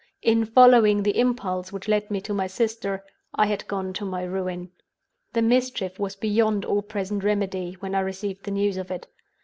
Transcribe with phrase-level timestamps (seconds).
[0.23, 3.03] In following the impulse which led me to my sister,
[3.35, 4.71] I had gone to my ruin.
[5.33, 9.05] "The mischief was beyond all present remedy, when I received the news of it.